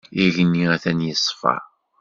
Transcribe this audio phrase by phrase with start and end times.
[0.23, 1.55] Igenni atan yeṣfa.